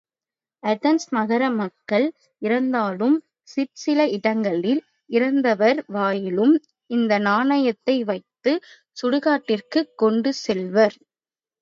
Athens 0.63 1.03
நகர 1.09 1.43
மக்கள் 1.57 2.05
இறந்தாலும் 2.41 3.17
சிற்சில 3.47 4.07
இடங்களில் 4.09 4.81
இறந்தவர் 5.09 5.81
வாயிலும் 5.89 6.55
இந்நாணயத்தை 6.89 7.97
வைத்துச் 8.03 8.63
சுடுகாட்டிற்குக் 8.97 9.93
கொண்டு 9.95 10.31
செல்வர். 10.43 10.97